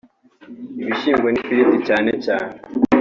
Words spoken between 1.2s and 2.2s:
n’ifiriti cyane